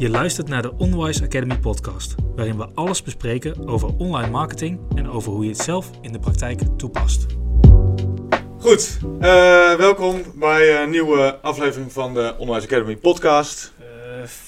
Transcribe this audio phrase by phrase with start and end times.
[0.00, 5.10] Je luistert naar de Onwise Academy podcast, waarin we alles bespreken over online marketing en
[5.10, 7.26] over hoe je het zelf in de praktijk toepast.
[8.58, 13.72] Goed, eh, welkom bij een nieuwe aflevering van de Onwise Academy podcast.
[13.80, 13.86] Uh,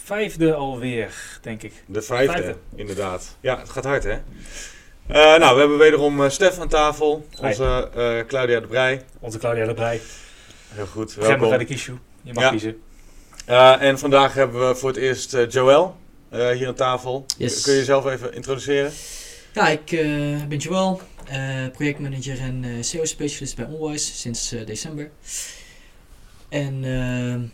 [0.05, 1.73] vijfde alweer, denk ik.
[1.87, 3.37] De vijfde, vijfde, inderdaad.
[3.41, 4.13] Ja, het gaat hard hè.
[4.13, 7.89] Uh, nou, we hebben wederom Stef aan tafel, onze
[8.27, 9.03] Claudia de Brij.
[9.21, 10.01] Onze Claudia de Brij.
[10.69, 11.49] Heel goed, welkom.
[11.49, 11.97] bij de kieshoe.
[12.23, 12.83] Je mag kiezen.
[13.53, 15.97] Uh, en vandaag hebben we voor het eerst uh, Joël
[16.33, 17.25] uh, hier aan tafel.
[17.37, 17.63] Yes.
[17.63, 18.93] Kun je jezelf even introduceren?
[19.53, 19.85] Ja, ik
[20.49, 21.01] ben Joël,
[21.73, 25.11] projectmanager en SEO-specialist bij Onwise sinds december.
[26.49, 26.83] En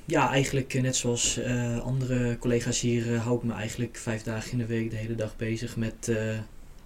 [0.04, 1.40] ja, eigenlijk net zoals
[1.82, 5.36] andere collega's hier hou ik me eigenlijk vijf dagen in de week de hele dag
[5.36, 6.12] bezig met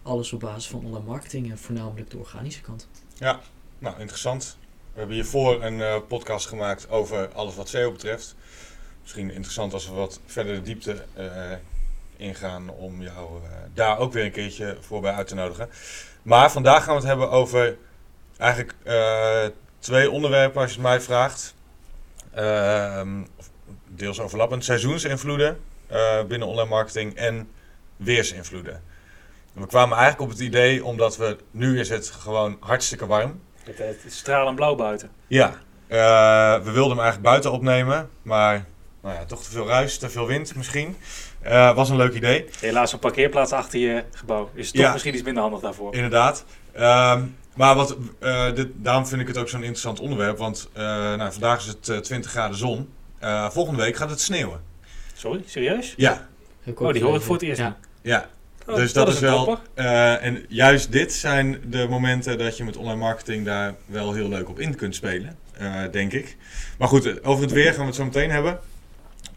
[0.02, 2.88] alles op basis van online marketing en voornamelijk de organische kant.
[3.18, 3.40] Ja,
[3.78, 4.56] nou interessant.
[4.92, 8.34] We hebben hiervoor een podcast gemaakt over alles wat SEO betreft
[9.02, 11.26] misschien interessant als we wat verder de diepte uh,
[12.16, 15.68] ingaan om jou uh, daar ook weer een keertje voor bij uit te nodigen.
[16.22, 17.76] Maar vandaag gaan we het hebben over
[18.38, 19.44] eigenlijk uh,
[19.78, 21.54] twee onderwerpen als je het mij vraagt.
[22.34, 23.22] Ehm,
[23.88, 24.64] deels overlappend.
[24.64, 25.60] Seizoensinvloeden
[26.28, 27.50] binnen online marketing en
[27.96, 28.82] weersinvloeden.
[29.52, 33.40] we kwamen eigenlijk op het idee omdat we nu is het gewoon hartstikke warm.
[33.64, 35.10] Het, het is stralend blauw buiten.
[35.26, 35.54] Ja,
[36.62, 38.64] we wilden hem eigenlijk buiten opnemen, maar
[39.02, 40.96] nou ja, toch te veel ruis, te veel wind misschien.
[41.46, 42.44] Uh, was een leuk idee.
[42.60, 44.50] Helaas een parkeerplaats achter je gebouw.
[44.54, 45.94] Is toch misschien iets minder handig daarvoor.
[45.94, 46.44] Inderdaad.
[46.76, 50.38] Um, maar wat, uh, dit, daarom vind ik het ook zo'n interessant onderwerp.
[50.38, 50.82] Want uh,
[51.14, 52.88] nou, vandaag is het 20 graden zon.
[53.50, 54.60] volgende week gaat het sneeuwen.
[55.14, 55.94] Sorry, serieus?
[55.96, 56.28] Ja.
[56.74, 57.60] Oh, die hoor ik voor het eerst.
[57.60, 57.76] Ja.
[58.02, 58.28] ja.
[58.66, 59.58] Oh, dus dat, dat is, is wel.
[59.74, 64.48] en juist dit zijn de momenten dat je met online marketing daar wel heel leuk
[64.48, 65.38] op in kunt spelen.
[65.90, 66.36] denk ik.
[66.78, 68.60] Maar goed, over het weer gaan we het zo meteen hebben.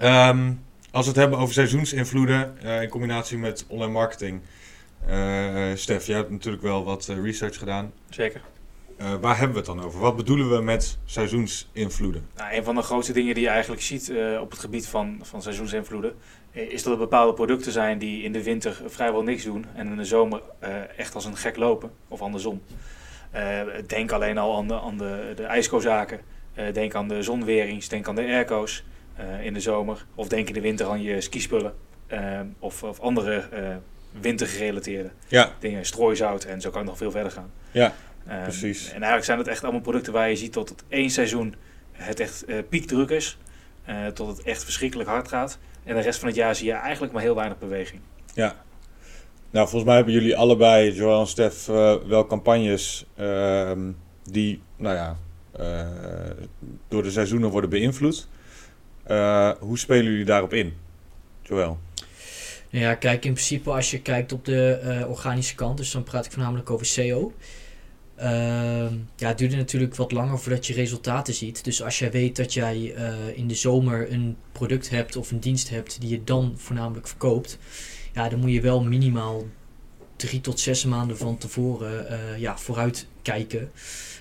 [0.01, 4.41] Um, als we het hebben over seizoensinvloeden uh, in combinatie met online marketing.
[5.09, 7.93] Uh, Stef, jij hebt natuurlijk wel wat research gedaan.
[8.09, 8.41] Zeker.
[9.21, 9.99] waar hebben we het dan over?
[9.99, 12.27] Wat bedoelen we met seizoensinvloeden?
[12.35, 15.41] Nou, een van de grootste dingen die je eigenlijk ziet op het gebied van, van
[15.41, 16.13] seizoensinvloeden...
[16.51, 19.65] is dat er bepaalde producten zijn die in de winter vrijwel niks doen...
[19.75, 20.41] en in de zomer
[20.97, 22.61] echt als een gek lopen, of andersom.
[23.87, 26.19] denk alleen al aan de, aan de, de ijskozaken.
[26.73, 28.83] denk aan de zonwerings, denk aan de airco's...
[29.15, 30.05] Eh, in de zomer.
[30.15, 31.73] Of denk in de winter aan je skispullen.
[32.13, 33.75] Uh, of, of andere uh,
[34.21, 35.53] wintergerelateerde ja.
[35.59, 35.85] dingen.
[35.85, 37.51] Strooizout en zo kan het nog veel verder gaan.
[37.71, 37.93] Ja,
[38.27, 38.85] ehm, precies.
[38.85, 41.55] En eigenlijk zijn het echt allemaal producten waar je ziet dat het één seizoen
[41.91, 43.37] het echt piekdruk is.
[44.13, 45.57] tot het echt verschrikkelijk hard gaat.
[45.83, 48.01] En de rest van het jaar zie je eigenlijk maar heel weinig beweging.
[48.33, 48.55] Ja.
[49.49, 51.65] Nou, volgens mij hebben jullie allebei, Joël en Stef,
[52.05, 53.91] wel campagnes ehm,
[54.23, 55.17] die, nou ja,
[56.87, 58.27] door de seizoenen worden beïnvloed.
[59.07, 60.73] Uh, hoe spelen jullie daarop in,
[61.41, 61.79] Joël?
[62.69, 66.25] Ja, kijk, in principe als je kijkt op de uh, organische kant, dus dan praat
[66.25, 67.33] ik voornamelijk over SEO.
[68.19, 68.25] Uh,
[69.15, 71.63] ja, het duurt natuurlijk wat langer voordat je resultaten ziet.
[71.63, 75.39] Dus als jij weet dat jij uh, in de zomer een product hebt of een
[75.39, 77.57] dienst hebt die je dan voornamelijk verkoopt,
[78.13, 79.45] ja, dan moet je wel minimaal
[80.15, 82.05] drie tot zes maanden van tevoren
[82.39, 83.71] ja, vooruit kijken.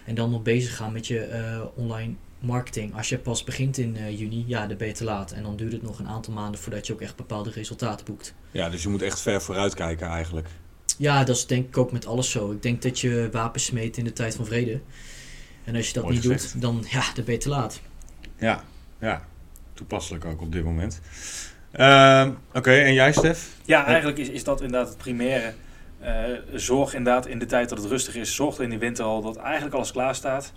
[0.05, 4.19] En dan nog bezig gaan met je online marketing, als je pas begint in uh,
[4.19, 5.33] juni, ja, dan ben je te laat.
[5.33, 8.35] En dan duurt het nog een aantal maanden voordat je ook echt bepaalde resultaten boekt.
[8.51, 10.49] Ja, dus je moet echt ver vooruit kijken eigenlijk.
[10.99, 12.51] Ja, dat is denk ik ook met alles zo.
[12.51, 14.81] Ik denk dat je wapens smeet in de tijd van vrede.
[15.65, 17.81] En als je dat niet doet, dan, ja, dan ben je te laat.
[18.39, 18.65] Ja,
[19.01, 19.25] ja.
[19.73, 21.01] Toepasselijk ook op dit moment.
[21.75, 23.49] Uh, Oké, en jij Stef?
[23.65, 25.55] Ja, eigenlijk is, is dat inderdaad het primaire.
[26.03, 26.09] Uh,
[26.55, 28.35] zorg inderdaad in de tijd dat het rustig is.
[28.35, 30.53] Zorg in de winter al dat eigenlijk alles klaar staat.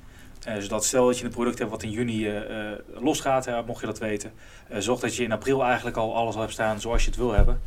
[0.48, 3.80] Uh, zodat stel dat je een product hebt wat in juni uh, losgaat, hè, mocht
[3.80, 4.34] je dat weten.
[4.78, 7.32] zorg dat je in april eigenlijk al alles al hebt staan zoals je het wil
[7.32, 7.62] hebben.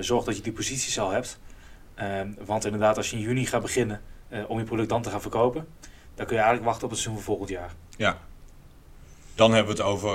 [0.00, 1.38] zorg dat je die posities al hebt.
[1.94, 4.00] Ehm, want inderdaad, als je in juni gaat beginnen
[4.46, 5.66] om je product dan te gaan verkopen,
[6.14, 7.72] dan kun je eigenlijk wachten op het seizoen van volgend jaar.
[7.96, 8.18] Ja.
[9.34, 10.10] Dan hebben we het over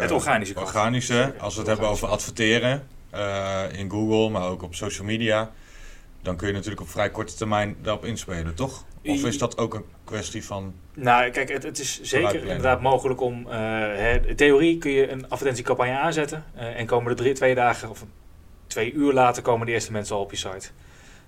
[0.00, 0.60] het organische.
[0.60, 1.34] organische.
[1.38, 2.86] Als we het hebben over adverteren
[3.72, 5.50] in Google, maar ook op social media,
[6.22, 8.84] dan kun je natuurlijk op vrij korte termijn daarop inspelen, toch?
[9.04, 10.74] Of is dat ook een kwestie van.
[10.94, 13.46] Nou, kijk, het, het is zeker inderdaad mogelijk om.
[13.46, 16.44] Uh, in theorie kun je een advertentiecampagne aanzetten.
[16.56, 18.04] Uh, en komen er drie, twee dagen of
[18.66, 20.68] twee uur later komen de eerste mensen al op je site.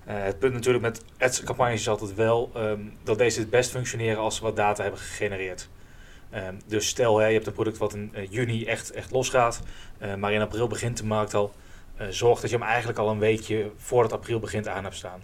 [0.08, 4.18] Uh, het punt natuurlijk met ads-campagnes is altijd wel um, dat deze het best functioneren
[4.18, 5.68] als ze wat data hebben gegenereerd.
[6.34, 9.60] Um, dus stel, hè, je hebt een product wat in juni echt, echt losgaat,
[10.18, 11.52] maar in april begint de markt al.
[12.10, 15.22] zorg dat je hem eigenlijk al een weekje voordat april begint aan hebt staan.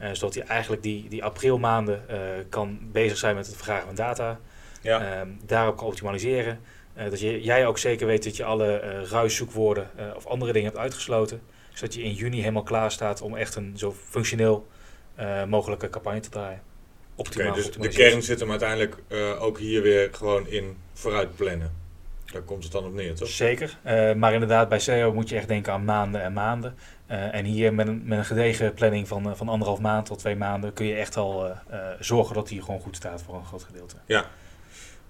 [0.00, 2.18] Uh, zodat hij eigenlijk die, die aprilmaanden uh,
[2.48, 4.40] kan bezig zijn met het vergaren van data.
[4.82, 5.20] Ja.
[5.22, 6.60] Uh, daarop kan optimaliseren.
[6.94, 11.40] dat je, jij ook zeker weet dat je alle ruiszoekwoorden of andere dingen hebt uitgesloten.
[11.72, 14.66] Zodat je in juni helemaal klaar staat om echt een zo functioneel
[15.46, 16.62] mogelijke campagne te draaien.
[17.14, 18.96] Optimaal, dus de kern zit hem uiteindelijk
[19.38, 21.79] ook hier weer gewoon in vooruit plannen.
[22.32, 23.28] Daar komt het dan op neer, toch?
[23.28, 23.78] Zeker.
[23.86, 26.74] Uh, maar inderdaad, bij SEO moet je echt denken aan maanden en maanden.
[27.10, 30.18] Uh, en hier met een, met een gedegen planning van, uh, van anderhalf maand tot
[30.18, 31.52] twee maanden kun je echt al
[32.00, 33.96] zorgen dat hij gewoon goed staat voor een groot gedeelte.
[34.06, 34.24] Ja,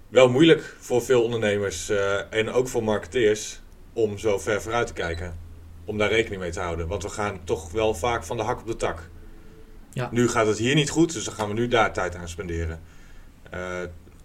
[0.07, 1.91] wel moeilijk voor veel ondernemers
[2.29, 3.61] en ook voor marketeers
[3.93, 5.37] om zo ver vooruit te kijken.
[5.85, 6.87] Om daar rekening mee te houden.
[6.87, 9.09] Want we gaan toch wel vaak van de hak op de tak.
[9.93, 10.09] Ja.
[10.11, 12.79] Nu gaat het hier niet goed, dus dan gaan we nu daar tijd aan spenderen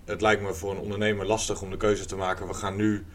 [0.06, 2.47] het lijkt me voor een ondernemer lastig om de keuze te maken.
[2.47, 3.06] We gaan nu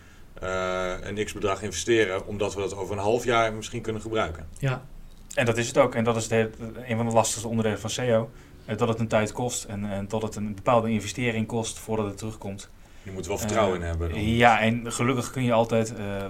[0.43, 4.47] uh, een x-bedrag investeren, omdat we dat over een half jaar misschien kunnen gebruiken.
[4.59, 4.85] Ja,
[5.33, 5.95] en dat is het ook.
[5.95, 6.49] En dat is de,
[6.87, 8.29] een van de lastigste onderdelen van SEO.
[8.65, 12.05] Eh, dat het een tijd kost en, en dat het een bepaalde investering kost voordat
[12.05, 12.69] het terugkomt.
[13.03, 14.09] Je moet wel vertrouwen in hebben.
[14.09, 14.35] Dan.
[14.35, 16.25] Ja, en gelukkig kun je altijd, uh,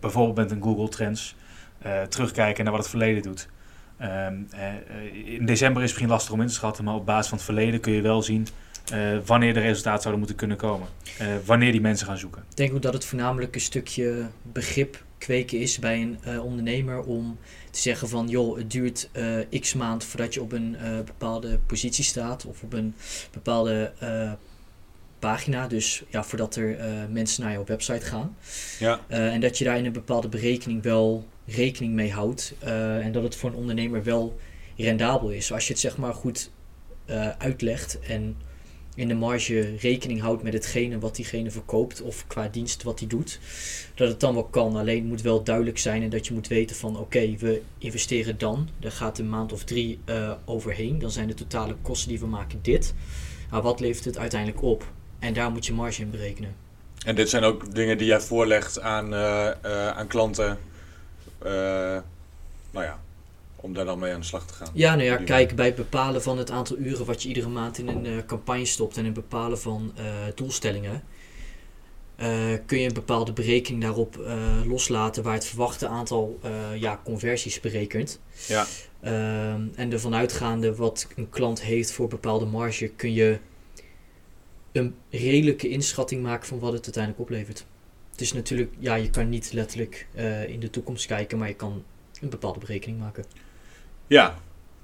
[0.00, 1.36] bijvoorbeeld met een Google Trends,
[2.08, 3.48] terugkijken naar wat het verleden doet.
[3.96, 4.34] Ehm,
[5.24, 7.46] in december is het misschien lastig om in te schatten, maar op basis van het
[7.46, 8.46] verleden kun je wel zien
[8.92, 10.88] uh, wanneer de resultaten zouden moeten kunnen komen.
[11.20, 12.42] Uh, wanneer die mensen gaan zoeken.
[12.50, 17.02] Ik denk ook dat het voornamelijk een stukje begrip kweken is bij een uh, ondernemer
[17.02, 17.38] om
[17.70, 19.10] te zeggen van joh, het duurt
[19.60, 22.94] x maand voordat je op een bepaalde positie staat of op een
[23.32, 23.92] bepaalde
[25.18, 25.66] pagina.
[25.66, 26.76] Dus ja, voordat er
[27.10, 28.36] mensen naar jouw website gaan.
[28.78, 29.00] Ja.
[29.08, 32.54] en dat je daar in een bepaalde berekening wel rekening mee houdt.
[33.00, 34.38] en dat het voor een ondernemer wel
[34.76, 35.52] rendabel is.
[35.52, 36.50] Als je het zeg maar goed
[37.38, 38.36] uitlegt en
[38.96, 43.08] in de marge rekening houdt met hetgene wat diegene verkoopt of qua dienst wat hij
[43.08, 43.38] doet,
[43.94, 44.76] dat het dan wel kan.
[44.76, 48.68] Alleen moet wel duidelijk zijn en dat je moet weten van oké, we investeren dan,
[48.78, 52.26] daar gaat een maand of drie uh, overheen, dan zijn de totale kosten die we
[52.26, 52.94] maken dit.
[53.50, 54.84] Maar wat levert het uiteindelijk op?
[55.18, 56.54] En daar moet je marge in berekenen.
[57.04, 60.58] En dit zijn ook dingen die jij voorlegt aan, uh, uh, aan klanten.
[61.42, 63.00] nou ja,
[63.66, 64.70] om daar dan mee aan de slag te gaan.
[64.72, 67.78] Ja, nou ja, kijk, bij het bepalen van het aantal uren wat je iedere maand
[67.78, 70.04] in een uh, campagne stopt en het bepalen van uh,
[70.34, 71.02] doelstellingen,
[72.20, 72.26] uh,
[72.66, 74.20] kun je een bepaalde berekening daarop
[74.66, 76.40] loslaten waar het verwachte aantal
[76.74, 78.20] ja, conversies berekent.
[78.48, 78.66] Ja.
[79.00, 83.38] Ehm, en ervan uitgaande wat een klant heeft voor bepaalde marge, kun je
[84.72, 87.66] een redelijke inschatting maken van wat het uiteindelijk oplevert.
[88.10, 90.06] Het is natuurlijk, ja, je kan niet letterlijk
[90.48, 91.84] in de toekomst kijken, maar je kan
[92.20, 93.24] een bepaalde berekening maken.
[94.06, 94.34] Ja,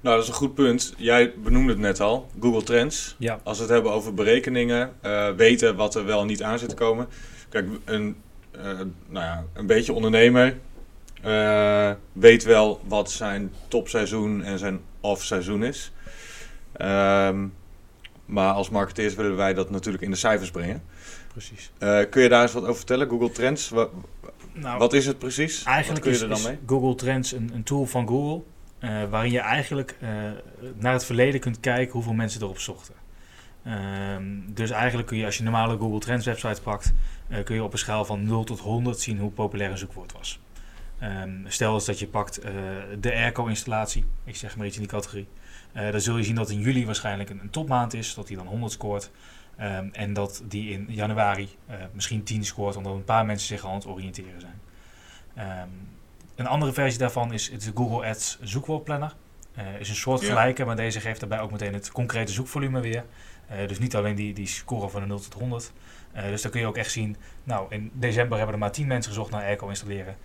[0.01, 0.93] nou dat is een goed punt.
[0.97, 3.15] Jij benoemde het net al, Google Trends.
[3.19, 3.39] Ja.
[3.43, 6.69] Als we het hebben over berekeningen, uh, weten wat er wel en niet aan zit
[6.69, 7.07] te komen.
[7.49, 8.15] Kijk, een,
[8.55, 8.63] uh,
[9.07, 10.57] nou ja, een beetje ondernemer
[11.25, 15.91] uh, weet wel wat zijn topseizoen en zijn off-seizoen is.
[16.81, 17.53] Um,
[18.25, 20.83] maar als marketeers willen wij dat natuurlijk in de cijfers brengen.
[21.27, 21.71] Precies.
[22.09, 23.09] kun je daar eens wat over vertellen?
[23.09, 23.89] Google Trends, wat,
[24.53, 25.63] nou, wat is het precies?
[25.63, 26.59] Eigenlijk kun je er dan mee?
[26.65, 28.43] Google Trends een, een tool van Google
[28.83, 30.09] uh, waarin je eigenlijk uh,
[30.75, 32.93] naar het verleden kunt kijken hoeveel mensen erop zochten.
[33.63, 36.93] Ehm, dus eigenlijk kun je als je een normale Google Trends website pakt,
[37.27, 40.11] uh, kun je op een schaal van 0 tot 100 zien hoe populair een zoekwoord
[40.11, 40.39] was.
[41.03, 42.41] Um, stel eens dat je pakt
[42.99, 45.27] de airco installatie, ik zeg maar iets in die categorie.
[45.73, 48.47] dan zul je zien dat in juli waarschijnlijk een, een topmaand is, dat die dan
[48.47, 49.11] 100 scoort.
[49.61, 51.49] Um, en dat die in januari
[51.93, 54.59] misschien 10 scoort, omdat een paar mensen zich al aan het oriënteren zijn.
[56.35, 59.13] Een andere versie daarvan is het Google Ads zoekwoordplanner.
[59.57, 63.05] Uh, is een soort gelijke, maar deze geeft daarbij ook meteen het concrete zoekvolume weer.
[63.51, 65.71] Uh, dus niet alleen die, die score van de 0 tot 100.
[66.13, 68.71] Uh, eh, dus dan kun je ook echt zien, nou in december hebben er maar
[68.71, 70.17] 10 mensen gezocht naar airco installeren.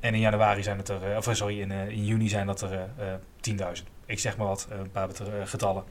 [0.00, 2.88] en in januari zijn het er, of sorry, in, in juni zijn dat er
[3.50, 3.82] 10.000.
[4.06, 5.08] Ik zeg maar wat, een paar
[5.44, 5.84] getallen.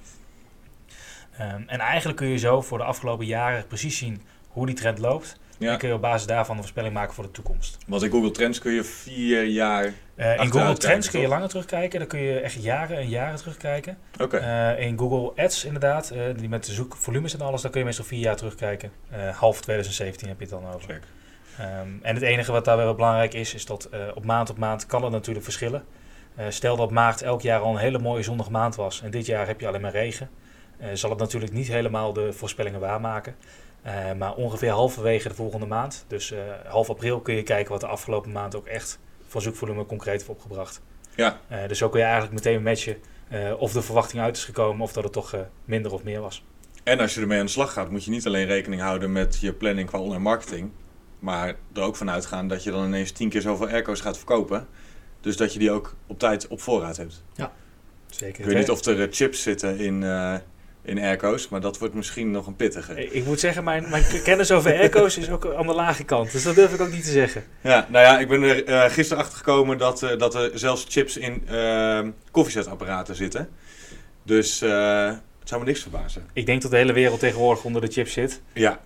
[1.41, 4.99] Um, en eigenlijk kun je zo voor de afgelopen jaren precies zien hoe die trend
[4.99, 5.39] loopt.
[5.57, 5.71] Ja.
[5.71, 7.77] En kun je op basis daarvan een voorspelling maken voor de toekomst.
[7.87, 9.93] Want in Google Trends kun je vier jaar.
[10.15, 11.99] Uh, in Google Trends kun je langer terugkijken.
[11.99, 13.97] Dan kun je echt jaren en jaren terugkijken.
[14.19, 14.39] Oké.
[14.39, 17.85] Uh, in Google Ads inderdaad, uh, die met de zoekvolumes en alles, daar kun je
[17.85, 18.91] meestal vier jaar terugkijken.
[19.35, 20.99] half 2017 heb je het dan over.
[21.59, 24.85] Um, en het enige wat daar wel belangrijk is, is dat op maand op maand
[24.85, 25.83] kan het natuurlijk verschillen.
[26.49, 29.47] stel dat maart elk jaar al een hele mooie zonnige maand was en dit jaar
[29.47, 30.29] heb je alleen maar regen.
[30.93, 33.35] zal het natuurlijk niet helemaal de voorspellingen waarmaken.
[33.85, 37.81] Uh, maar ongeveer halverwege de volgende maand, dus uh, half april, kun je kijken wat
[37.81, 40.81] de afgelopen maand ook echt van zoekvolume concreet heeft opgebracht.
[41.15, 41.39] Ja.
[41.51, 42.97] Uh, dus zo kun je eigenlijk meteen matchen
[43.59, 45.35] of de verwachting uit is gekomen of dat het toch
[45.65, 46.43] minder of meer was.
[46.83, 49.39] En als je ermee aan de slag gaat, moet je niet alleen rekening houden met
[49.39, 50.71] je planning qua online marketing,
[51.19, 54.67] maar er ook van uitgaan dat je dan ineens tien keer zoveel airco's gaat verkopen.
[55.21, 57.23] Dus dat je die ook op tijd op voorraad hebt.
[57.33, 57.51] Ja,
[58.09, 58.39] zeker.
[58.39, 60.01] Ik weet niet of er chips zitten in
[60.85, 63.09] in airco's, maar dat wordt misschien nog een pittige.
[63.11, 66.31] Ik moet zeggen, mijn, mijn kennis over airco's is ook aan de lage kant.
[66.31, 67.43] Dus dat durf ik ook niet te zeggen.
[67.61, 70.85] Ja, nou ja, ik ben er uh, gisteren achter gekomen dat, uh, dat er zelfs
[70.89, 71.99] chips in uh,
[72.31, 73.49] koffiezetapparaten zitten.
[74.23, 76.25] Dus het zou me niks verbazen.
[76.33, 78.41] Ik denk dat de hele wereld tegenwoordig onder de chips zit.
[78.53, 78.79] Ja.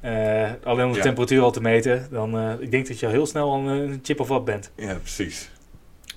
[0.64, 3.54] alleen om de temperatuur al te meten, dan ik denk dat je al heel snel
[3.54, 4.72] een, een chip of wat bent.
[4.76, 5.50] Ja, precies.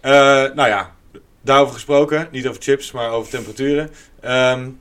[0.02, 0.94] nou ja,
[1.40, 3.90] daarover gesproken, niet over chips, maar over temperaturen.
[4.24, 4.78] Um,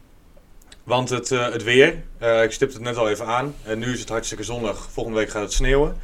[0.89, 3.55] want het, uh, het weer, uh, ik stipte het net al even aan.
[3.63, 4.88] En nu is het hartstikke zonnig.
[4.91, 5.98] Volgende week gaat het sneeuwen.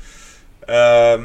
[0.69, 1.21] Uh,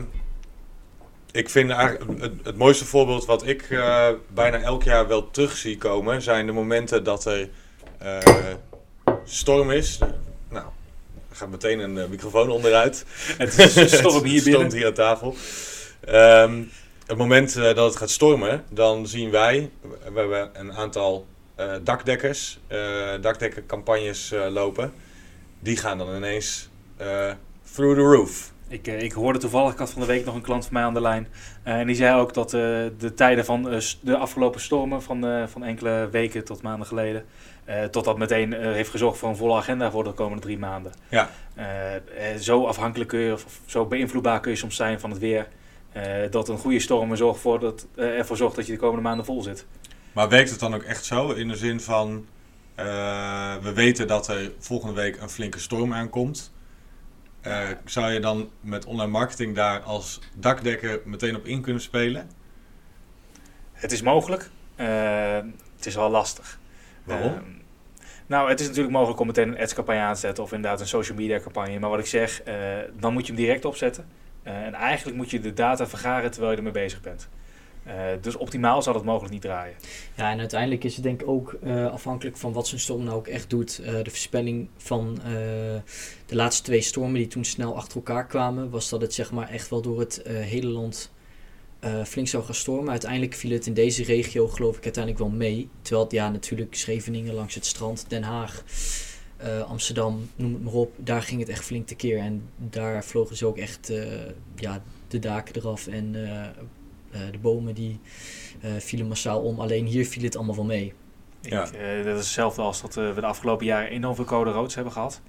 [1.32, 5.56] ik vind eigenlijk het, het, mooiste voorbeeld wat ik uh, bijna elk jaar wel terug
[5.56, 7.48] zie komen, zijn de momenten dat er
[9.24, 9.98] storm is.
[10.48, 10.66] Nou,
[11.30, 13.04] er gaat meteen een microfoon onderuit.
[13.38, 14.60] Het is een storm hier binnen.
[14.60, 15.36] Stond hier aan tafel.
[16.08, 16.70] Um,
[17.06, 19.70] het moment dat het gaat stormen, dan zien wij,
[20.12, 21.26] we hebben een aantal
[21.82, 22.78] dakdekkers, uh,
[23.20, 24.92] dakdekkercampagnes uh, lopen.
[25.58, 26.68] Die gaan dan ineens
[27.72, 28.52] through the roof.
[28.68, 30.94] Ik, ik hoorde toevallig, ik had van de week nog een klant van mij aan
[30.94, 31.28] de lijn.
[31.62, 36.44] en die zei ook dat de tijden van de afgelopen stormen van, van enkele weken
[36.44, 37.24] tot maanden geleden...
[37.90, 40.92] tot dat meteen heeft gezorgd voor een volle agenda voor de komende drie maanden.
[41.08, 41.30] Ja.
[42.38, 45.48] zo afhankelijk kun je, of zo beïnvloedbaar kun je soms zijn van het weer...
[46.30, 49.42] dat een goede storm zorgt voor dat, ervoor zorgt dat je de komende maanden vol
[49.42, 49.66] zit.
[50.12, 51.30] Maar werkt het dan ook echt zo?
[51.30, 52.26] In de zin van,
[52.78, 56.52] uh, we weten dat er volgende week een flinke storm aankomt.
[57.46, 62.30] Uh, zou je dan met online marketing daar als dakdekker meteen op in kunnen spelen?
[63.72, 64.50] Het is mogelijk.
[64.76, 65.38] Uh,
[65.76, 66.58] het is wel lastig.
[67.04, 67.58] Waarom?
[68.26, 70.86] nou, het is natuurlijk mogelijk om meteen een ads-campagne aan te zetten of inderdaad een
[70.86, 71.78] social media campagne.
[71.78, 72.42] Maar wat ik zeg,
[72.98, 74.06] dan moet je hem direct opzetten.
[74.42, 77.28] en eigenlijk moet je de data vergaren terwijl je ermee bezig bent.
[77.90, 79.74] Uh, dus optimaal zal het mogelijk niet draaien.
[80.16, 83.16] Ja, en uiteindelijk is het denk ik ook uh, afhankelijk van wat zo'n storm nou
[83.16, 83.80] ook echt doet.
[83.80, 85.18] Uh, de voorspelling van
[86.26, 89.48] de laatste twee stormen die toen snel achter elkaar kwamen, was dat het zeg maar
[89.48, 91.12] echt wel door het hele land
[92.04, 92.90] flink zou gaan stormen.
[92.90, 95.68] Uiteindelijk viel het in deze regio geloof ik uiteindelijk wel mee.
[95.82, 98.64] Terwijl ja natuurlijk Scheveningen langs het strand, Den Haag,
[99.66, 100.92] Amsterdam, noem het maar op.
[100.96, 103.92] Daar ging het echt flink tekeer en daar vlogen ze ook echt
[104.56, 106.16] ja, de daken eraf en
[107.10, 108.00] de bomen die
[108.64, 109.60] uh, vielen massaal om.
[109.60, 110.92] Alleen hier viel het allemaal wel mee.
[111.40, 111.64] Ja.
[111.64, 114.74] Ik, uh, dat is hetzelfde als dat we de afgelopen jaren enorm veel code roods
[114.74, 115.20] hebben gehad.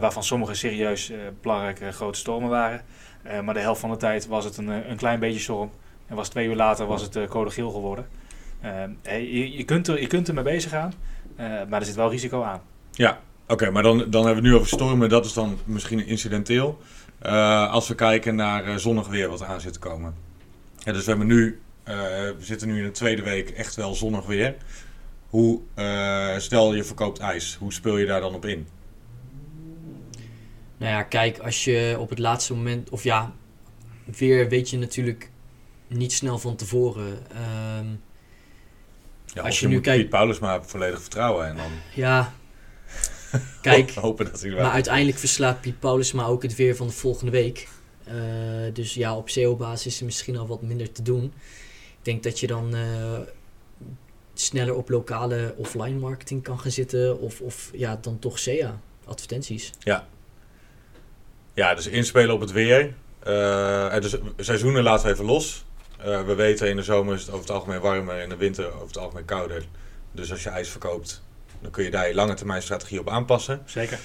[0.00, 2.80] waarvan sommige serieus belangrijke grote stormen waren.
[3.44, 5.70] maar de helft van de tijd was het een, een klein beetje storm.
[6.06, 8.06] En was twee uur later was het code geel geworden.
[9.02, 10.92] je, je, kunt er, je kunt ermee bezig gaan,
[11.68, 12.60] maar er zit wel risico aan.
[12.90, 15.08] Ja, oké, maar dan, dan hebben we het nu over stormen.
[15.08, 16.78] Dat is dan misschien incidenteel.
[17.70, 20.14] als we kijken naar zonnig weer wat aan zit te komen.
[20.84, 23.94] Ja, dus we, hebben nu, uh, we zitten nu in de tweede week echt wel
[23.94, 24.56] zonnig weer.
[25.28, 28.66] Hoe, uh, stel je verkoopt ijs, hoe speel je daar dan op in?
[30.76, 33.32] Nou ja, kijk, als je op het laatste moment, of ja,
[34.04, 35.30] weer weet je natuurlijk
[35.86, 37.18] niet snel van tevoren.
[37.78, 38.00] Um,
[39.26, 40.00] ja, als je, je nu kijkt.
[40.00, 41.70] Piet Paulus maar volledig vertrouwen en dan.
[41.94, 42.32] Ja.
[43.60, 46.92] Kijk, hopen dat hij maar uiteindelijk verslaat Piet Paulus maar ook het weer van de
[46.92, 47.68] volgende week.
[48.08, 48.14] Uh,
[48.72, 51.24] dus ja, op SEO-basis is er misschien al wat minder te doen.
[51.98, 53.18] Ik denk dat je dan uh,
[54.34, 57.20] sneller op lokale offline marketing kan gaan zitten.
[57.20, 59.70] Of, of ja, dan toch SEA, advertenties.
[59.78, 60.08] Ja.
[61.54, 62.94] Ja, dus inspelen op het weer.
[63.26, 65.64] Uh, dus seizoenen laten we even los.
[65.98, 68.86] we weten in de zomer is het over het algemeen warmer, in de winter over
[68.86, 69.64] het algemeen kouder.
[70.12, 71.22] Dus als je ijs verkoopt,
[71.60, 73.62] dan kun je daar je lange termijn strategie op aanpassen.
[73.64, 73.98] Zeker.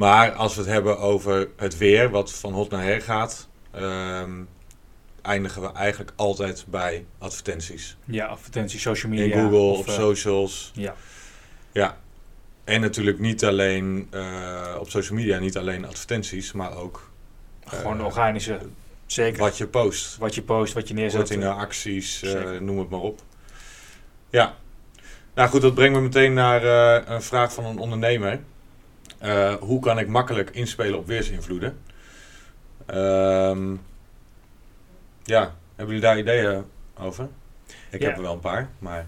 [0.00, 4.48] Maar als we het hebben over het weer, wat van hot naar her gaat, um,
[5.22, 7.96] eindigen we eigenlijk altijd bij advertenties.
[8.04, 9.36] Ja, advertenties, social media.
[9.36, 10.70] In Google, of, op uh, socials.
[10.74, 10.94] Ja.
[11.72, 11.96] Ja.
[12.64, 17.10] En natuurlijk niet alleen uh, op social media, niet alleen advertenties, maar ook...
[17.64, 18.58] Gewoon uh, organische,
[19.06, 19.40] zeker.
[19.40, 20.16] Wat je post.
[20.16, 21.30] Wat je post, wat je neerzet.
[21.30, 22.24] in acties,
[22.60, 23.22] noem het maar op.
[24.30, 24.56] Ja.
[25.34, 26.64] Nou goed, dat brengt me meteen naar
[27.08, 28.40] een vraag van een ondernemer.
[29.24, 31.78] Uh, hoe kan ik makkelijk inspelen op weersinvloeden?
[32.94, 33.80] Um,
[35.22, 36.64] ja, hebben jullie daar ideeën
[36.98, 37.28] over?
[37.90, 38.06] Ik ja.
[38.06, 39.06] heb er wel een paar, maar...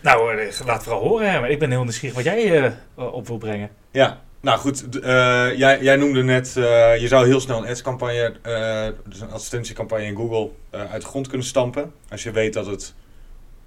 [0.00, 1.30] Nou, eh, laat vooral horen.
[1.30, 1.48] Hè.
[1.48, 3.70] Ik ben heel nieuwsgierig wat jij uh, op wil brengen.
[3.90, 4.96] Ja, nou goed.
[4.96, 5.02] Uh,
[5.56, 6.52] jij, jij, noemde net,
[7.00, 8.34] je zou heel snel een ads-campagne,
[9.06, 11.92] dus een advertentiecampagne in Google, uit de grond kunnen stampen.
[12.10, 12.94] Als je weet dat het,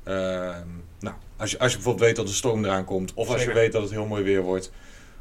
[0.04, 0.68] ehm,
[1.00, 3.54] nou, als je, als je bijvoorbeeld weet dat de storm eraan komt, of als je
[3.54, 4.72] weet dat het heel mooi weer wordt.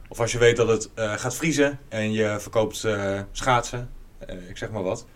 [0.09, 3.91] Of als je weet dat het uh, gaat vriezen en je verkoopt uh, schaatsen,
[4.31, 5.07] uh, ik zeg maar wat.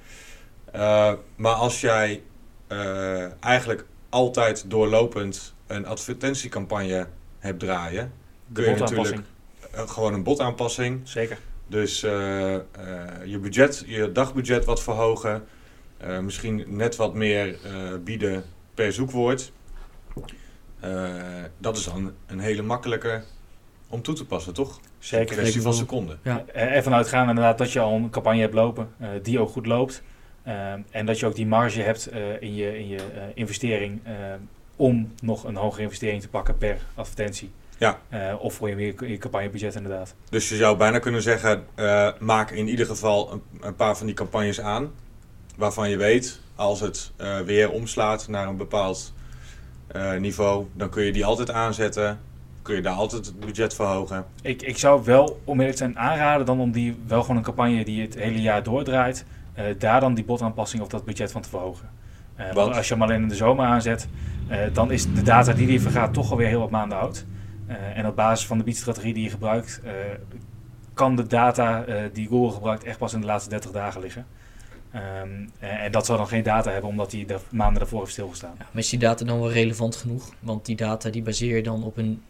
[1.37, 2.23] maar als jij
[3.41, 7.07] eigenlijk altijd doorlopend een advertentiecampagne
[7.39, 8.13] hebt draaien,
[8.53, 9.23] kun je natuurlijk
[9.73, 11.01] gewoon een botaanpassing.
[11.09, 11.39] Zeker.
[11.67, 15.47] Dus je budget, je dagbudget wat verhogen.
[16.23, 17.59] misschien net wat meer
[18.05, 18.45] bieden
[18.75, 19.53] per zoekwoord.
[21.59, 23.23] dat is dan een hele makkelijke
[23.91, 24.81] om toe te passen, toch?
[24.99, 25.31] Zeker.
[25.31, 26.19] Een kwestie van seconden.
[26.23, 26.45] Ja.
[26.53, 28.89] Ervan uitgaan inderdaad dat je al een campagne hebt lopen
[29.23, 30.03] die ook goed loopt.
[30.91, 33.01] en dat je ook die marge hebt in je, in je
[33.35, 34.01] investering
[34.77, 37.51] om nog een hogere investering te pakken per advertentie.
[37.79, 37.99] Ja.
[38.39, 40.15] Of voor je, je campagnebudget inderdaad.
[40.31, 41.65] Dus je zou bijna kunnen zeggen,
[42.19, 44.91] maak in ieder geval een, een, paar van die campagnes aan.
[45.57, 47.13] Waarvan je weet, als het
[47.45, 49.13] weer omslaat naar een bepaald
[50.19, 52.21] niveau, dan kun je die altijd aanzetten.
[52.63, 54.25] Kun je daar altijd het budget verhogen.
[54.43, 57.43] Ik, ik zou wel, om eerlijk te zijn, aanraden dan om die wel gewoon een
[57.43, 59.25] campagne die het hele jaar doordraait.
[59.79, 61.89] daar dan die botaanpassing of dat budget van te verhogen.
[62.55, 64.09] want als je hem alleen in de zomer aanzet,
[64.51, 67.25] uh, dan is de data die die vergaat toch alweer heel wat maanden oud.
[67.69, 69.91] Uh, en op basis van de biedstrategie die je gebruikt, uh,
[70.95, 74.27] kan de data die Google gebruikt echt pas in de laatste 30 dagen liggen.
[74.95, 78.55] Um, en dat zal dan geen data hebben, omdat die de maanden daarvoor heeft stilgestaan.
[78.59, 80.33] Ja, maar is die data dan wel relevant genoeg?
[80.41, 82.23] Want die data die baseer je dan op een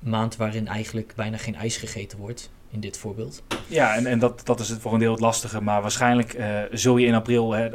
[0.00, 3.42] maand waarin eigenlijk bijna geen ijs gegeten wordt, in dit voorbeeld.
[3.66, 5.60] Ja, en, en dat, dat is het voor een deel het lastige.
[5.60, 6.36] Maar waarschijnlijk
[6.70, 7.70] zul je in april, hè,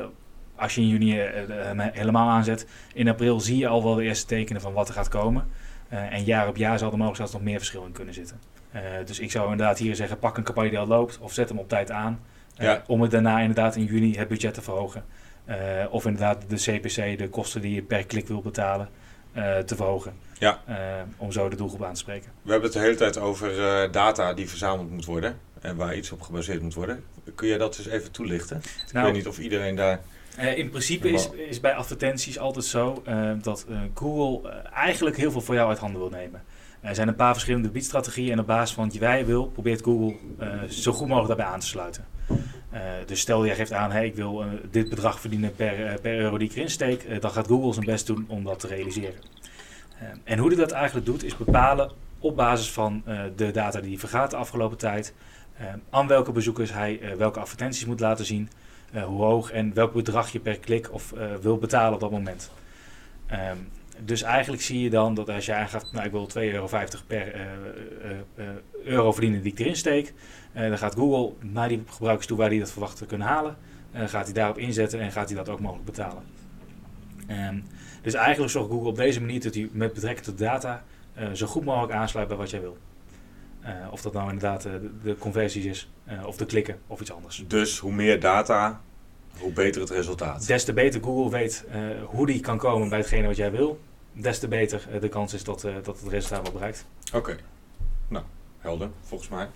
[0.55, 1.29] als je in juni uh,
[1.77, 5.10] helemaal aanzet, in april zie je al wel de eerste tekenen van wat er gaat
[5.10, 5.48] komen.
[5.94, 8.39] Uh, en jaar op jaar zal er mogelijk zelfs nog meer verschil in kunnen zitten.
[8.75, 11.50] Uh, dus ik zou inderdaad hier zeggen, pak een campagne die al loopt of zet
[11.50, 12.20] hem op tijd aan.
[12.53, 12.84] Ja.
[12.88, 15.03] Om het daarna inderdaad in juni het budget te verhogen.
[15.89, 18.89] of inderdaad de CPC, de kosten die je per klik wil betalen,
[19.65, 20.13] te verhogen.
[20.39, 20.62] Ja.
[21.18, 22.32] om zo de doelgroep aan te spreken.
[22.42, 23.51] We hebben het de hele tijd over
[23.92, 27.04] data die verzameld moet worden en waar iets op gebaseerd moet worden.
[27.36, 28.62] Kun je dat eens even toelichten?
[28.92, 30.01] Nou, ik weet niet of iedereen daar
[30.39, 35.32] uh, in principe is, is bij advertenties altijd zo uh, dat uh, Google eigenlijk heel
[35.32, 36.44] veel voor jou uit handen wil nemen.
[36.82, 40.15] Er zijn een paar verschillende biedstrategieën en op basis van wat jij wil, probeert Google
[40.70, 42.06] zo goed mogelijk daarbij aan te sluiten.
[43.05, 46.50] Dus stel jij geeft aan, hey, ik wil dit bedrag verdienen per, per euro die
[46.50, 49.22] ik erin steek, dan gaat Google zijn best doen om dat te realiseren.
[50.24, 53.03] en hoe hij dat eigenlijk doet, is bepalen op basis van
[53.35, 55.14] de data die hij vergaat de afgelopen tijd,
[55.90, 58.50] aan welke bezoekers hij welke advertenties moet laten zien,
[58.94, 62.51] hoe hoog en welk bedrag je per klik of wil betalen op dat moment.
[63.31, 63.68] Um,
[64.03, 66.70] dus eigenlijk zie je dan dat als je aangaat, nou ik wil 2,50 euro
[67.08, 68.46] per uh,
[68.84, 70.14] euro verdienen die ik erin steek,
[70.53, 73.55] dan gaat Google naar die gebruikers toe waar die dat verwacht te kunnen halen.
[73.94, 76.24] gaat hij daarop inzetten en gaat hij dat ook mogelijk betalen.
[77.29, 77.64] Um,
[78.01, 80.84] dus eigenlijk zorgt Google op deze manier dat hij met betrekking tot data
[81.34, 82.77] zo goed mogelijk aansluit bij wat jij wil.
[83.92, 85.90] Of dat nou inderdaad de, de, conversies is,
[86.25, 87.44] of de klikken, of iets anders.
[87.48, 88.81] Dus hoe meer data,
[89.40, 90.48] hoe beter het resultaat.
[90.48, 91.66] Des te beter Google weet
[92.05, 93.79] hoe die kan komen bij hetgene wat jij wil,
[94.16, 96.86] des te beter de kans is dat, dat het resultaat wordt bereikt.
[97.08, 97.38] Oké, okay.
[98.08, 98.24] nou,
[98.60, 99.48] helder, volgens mij.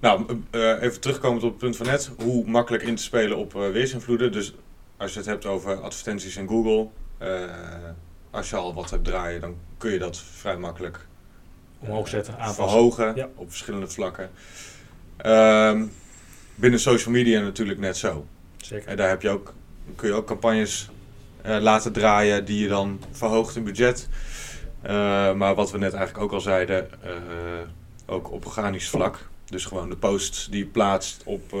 [0.00, 0.42] nou,
[0.80, 2.10] even terugkomend op het punt van net.
[2.18, 4.32] Hoe makkelijk in te spelen op weersinvloeden.
[4.32, 4.54] Dus
[4.96, 6.88] als je het hebt over advertenties in Google,
[8.30, 11.06] als je al wat hebt draaien, dan kun je dat vrij makkelijk
[11.78, 12.64] omhoog zetten, aanpassen.
[12.64, 14.30] Verhogen op verschillende vlakken.
[15.26, 15.92] Um,
[16.54, 18.26] binnen social media natuurlijk net zo.
[18.56, 18.88] Zeker.
[18.88, 19.54] En daar heb je ook,
[19.96, 20.91] kun je ook campagnes uh,
[21.42, 24.08] laten draaien die je dan verhoogt in budget.
[24.84, 24.90] Uh,
[25.32, 27.10] maar wat we net eigenlijk ook al zeiden, uh,
[28.06, 29.28] ook op organisch vlak.
[29.44, 31.54] Dus gewoon de posts die je plaatst op,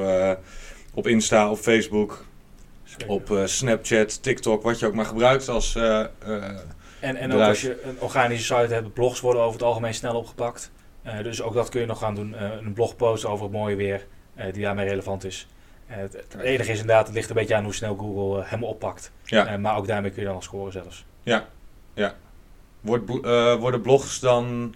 [0.94, 2.24] op Insta, op Facebook,
[2.84, 3.08] Zeker.
[3.08, 5.76] op Snapchat, TikTok, wat je ook maar gebruikt als
[7.02, 10.14] en, en ook als je een organische site hebt, blogs worden over het algemeen snel
[10.14, 10.70] opgepakt.
[11.06, 12.32] Uh, dus ook dat kun je nog gaan doen.
[12.32, 15.46] Uh, een blogpost over het mooie weer, uh, die daarmee relevant is.
[15.94, 19.12] Het, het, enige is inderdaad, het ligt een beetje aan hoe snel Google hem oppakt.
[19.24, 19.56] Ja.
[19.56, 21.04] maar ook daarmee kun je dan nog scoren zelfs.
[21.22, 21.46] Ja,
[21.94, 22.14] ja.
[22.80, 23.10] Wordt,
[23.58, 24.74] worden blogs dan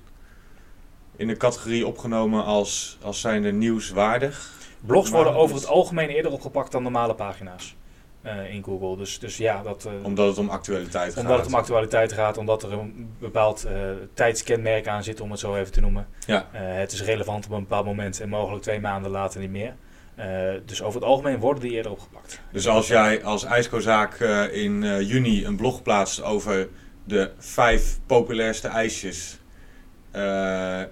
[1.16, 4.54] in de categorie opgenomen als, als zijnde nieuwswaardig?
[4.80, 7.76] Blogs worden over het algemeen eerder opgepakt dan normale pagina's.
[8.22, 8.96] Uh, in Google.
[8.96, 11.22] Dus, dus ja, dat, uh, omdat het om actualiteit gaat.
[11.22, 13.72] Omdat het om actualiteit gaat, omdat er een bepaald uh,
[14.14, 16.06] tijdskenmerk aan zit, om het zo even te noemen.
[16.26, 16.46] Ja.
[16.52, 19.74] het is relevant op een bepaald moment en mogelijk twee maanden later niet meer.
[20.64, 22.40] Dus over het algemeen worden die eerder opgepakt.
[22.52, 24.20] Dus als jij als ijskozaak
[24.52, 26.68] in juni een blog plaatst over
[27.04, 29.38] de vijf populairste ijsjes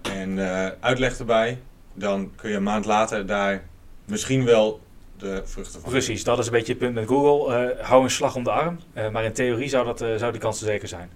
[0.02, 0.38] en
[0.80, 1.58] uitleg erbij,
[1.94, 3.64] dan kun je een maand later daar
[4.04, 4.80] misschien wel
[5.16, 5.90] de vruchten van.
[5.90, 7.76] Precies, dat is een beetje het punt met Google.
[7.82, 8.78] Hou een slag om de arm.
[9.12, 11.10] Maar in theorie zou, dat, zou die kans zeker zijn.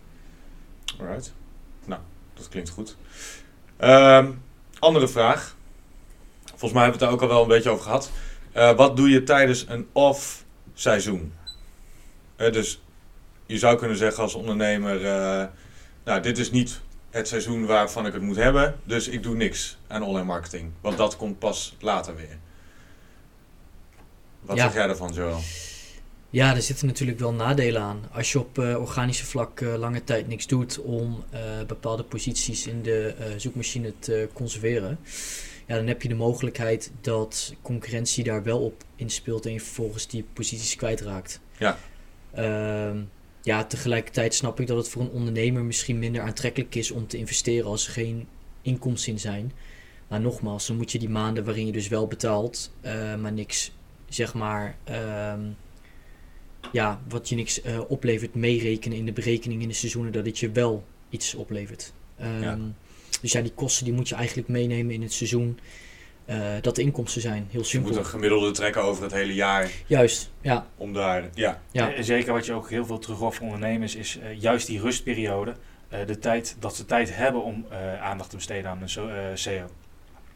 [1.00, 1.32] Alright.
[1.84, 2.00] Nou,
[2.34, 2.96] dat klinkt goed.
[3.80, 4.42] Um,
[4.78, 5.56] andere vraag.
[6.58, 8.10] Volgens mij hebben we het daar ook al wel een beetje over gehad.
[8.76, 11.32] wat doe je tijdens een off-seizoen?
[12.36, 12.80] dus
[13.46, 15.00] je zou kunnen zeggen als ondernemer...
[16.04, 18.76] nou, dit is niet het seizoen waarvan ik het moet hebben.
[18.84, 20.70] Dus ik doe niks aan online marketing.
[20.80, 22.38] Want dat komt pas later weer.
[24.40, 24.62] Wat Ja.
[24.62, 25.38] zeg jij daarvan, Joel?
[26.30, 28.00] Ja, er zitten natuurlijk wel nadelen aan.
[28.12, 32.66] Als je op eh, organische vlak eh, lange tijd niks doet om eh, bepaalde posities
[32.66, 34.98] in de eh, zoekmachine te conserveren,
[35.68, 40.06] ja, dan heb je de mogelijkheid dat concurrentie daar wel op inspeelt en je vervolgens
[40.08, 41.40] die posities kwijtraakt.
[41.58, 41.78] Ja.
[42.32, 42.98] Ehm,
[43.42, 47.16] ja, tegelijkertijd snap ik dat het voor een ondernemer misschien minder aantrekkelijk is om te
[47.16, 48.26] investeren als er geen
[48.62, 49.52] inkomsten in zijn.
[50.08, 53.72] Maar nogmaals, dan moet je die maanden waarin je dus wel betaalt, eh, maar niks,
[54.08, 55.40] zeg maar, ehm,
[56.72, 60.38] ja, wat je niks eh, oplevert, meerekenen in de berekening in de seizoenen dat het
[60.38, 61.92] je wel iets oplevert.
[62.16, 62.58] Ehm, Ja.
[63.20, 65.58] Dus ja, die kosten die moet je eigenlijk meenemen in het seizoen.
[66.24, 67.90] eh, dat de inkomsten zijn, heel Je simpel.
[67.90, 70.66] moet een gemiddelde trekken over het hele jaar Juist, ja.
[70.76, 71.28] om daar...
[71.34, 71.94] Ja, Ja.
[71.94, 74.80] En zeker wat je ook heel veel terug hoort van ondernemers is eh, juist die
[74.80, 75.54] rustperiode.
[75.88, 79.14] eh, de tijd, dat ze tijd hebben om eh, aandacht te besteden aan een eh,
[79.34, 79.64] SEO.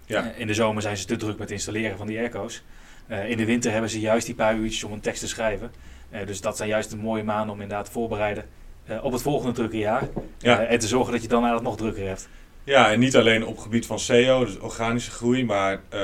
[0.07, 0.31] Ja.
[0.33, 2.63] Eh, in de zomer zijn ze te druk met het installeren van die airco's.
[3.07, 5.71] Eh, in de winter hebben ze juist die paar uurtjes om een tekst te schrijven.
[6.11, 8.45] Eh, dus dat zijn juist de mooie maanden om inderdaad te voorbereiden
[8.85, 10.09] eh, op het volgende drukke jaar.
[10.39, 10.61] ja.
[10.61, 12.29] Eh, en te zorgen dat je dan eigenlijk nog drukker hebt.
[12.65, 16.01] Ja, en niet alleen op gebied van SEO, dus organische groei, maar eh,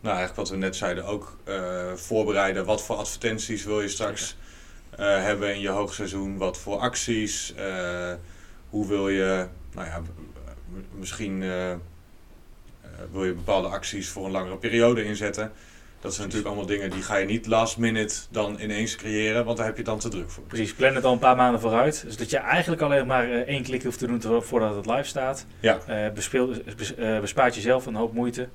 [0.00, 2.64] nou, eigenlijk wat we net zeiden, ook eh, voorbereiden.
[2.64, 4.36] Wat voor advertenties wil je straks
[4.90, 6.36] eh, hebben in je hoogseizoen?
[6.36, 7.54] Wat voor acties?
[8.68, 10.02] hoe wil je, nou ja,
[10.90, 11.40] misschien
[13.12, 15.52] wil je bepaalde acties voor een langere periode inzetten.
[16.00, 19.56] Dat zijn natuurlijk allemaal dingen die ga je niet last minute dan ineens creëren, want
[19.56, 20.44] daar heb je dan te druk voor.
[20.44, 22.04] Precies, plan het al een paar maanden vooruit.
[22.08, 25.46] Zodat je eigenlijk alleen maar eh, één klik hoeft te doen voordat het live staat.
[25.60, 25.78] Ja.
[25.86, 28.48] Eh, bespeel, bes- eh, bespaart jezelf een hoop moeite.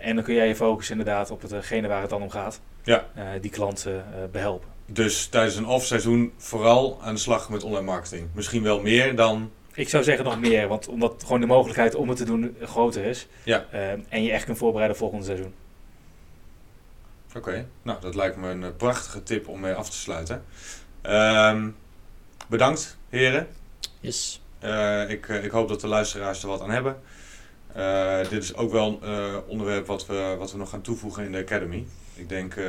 [0.00, 2.60] En dan kun jij je focussen inderdaad op hetgene waar het dan om gaat.
[2.82, 3.04] Ja.
[3.40, 3.92] Die klant eh,
[4.32, 4.68] behelpen.
[4.86, 8.28] Dus tijdens een off-seizoen vooral aan de slag met online marketing.
[8.34, 12.08] Misschien wel meer dan Ik zou zeggen nog meer, want omdat gewoon de mogelijkheid om
[12.08, 13.26] het te doen groter is.
[13.42, 13.64] Ja.
[14.08, 15.54] En je echt kunt voorbereiden volgende seizoen.
[17.36, 20.44] Oké, nou dat lijkt me een eh, prachtige tip om mee af te sluiten.
[21.02, 21.68] Ehm,
[22.48, 23.46] bedankt heren.
[24.00, 24.42] Yes.
[24.58, 26.96] Eh, ik, eh, ik hoop dat de luisteraars er wat aan hebben.
[27.72, 31.24] Eh, dit is ook wel een eh, onderwerp wat we, wat we nog gaan toevoegen
[31.24, 31.86] in de Academy.
[32.14, 32.64] Ik denk eh,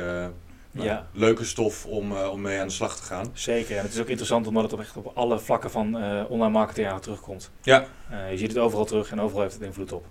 [0.70, 1.06] nou, Ja.
[1.12, 3.30] leuke stof om, eh, om mee aan de slag te gaan.
[3.32, 3.76] Zeker.
[3.76, 6.52] En het is ook interessant omdat het op echt op alle vlakken van eh, online
[6.52, 7.50] marketing aan terugkomt.
[7.62, 7.86] Ja.
[8.10, 10.06] Eh, je ziet het overal terug en overal heeft het invloed op.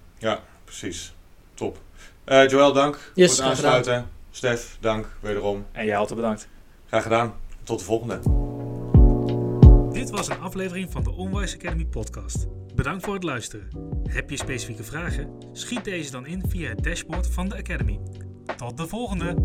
[0.63, 1.15] Precies,
[1.53, 1.77] top.
[2.23, 4.09] Eh Joël, dank Yes, voor het aansluiten.
[4.35, 5.65] Stef, dank wederom.
[5.71, 6.47] En jij altijd bedankt.
[6.85, 7.33] Graag gedaan.
[7.63, 8.19] Tot de volgende.
[9.91, 12.47] Dit was een aflevering van de Onwise Academy podcast.
[12.75, 13.69] Bedankt voor het luisteren.
[14.03, 15.29] Heb je specifieke vragen?
[15.51, 17.99] Schiet deze dan in via het dashboard van de Academy.
[18.57, 19.35] Tot de volgende!